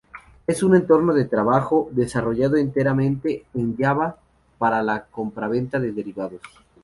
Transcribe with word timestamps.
Es 0.47 0.63
un 0.63 0.75
entorno 0.75 1.13
de 1.13 1.25
trabajo, 1.25 1.89
desarrollado 1.91 2.57
enteramente 2.57 3.45
en 3.53 3.77
Java, 3.77 4.17
para 4.57 4.81
la 4.81 5.05
compra-venta 5.05 5.79
de 5.79 5.91
derivados. 5.91 6.41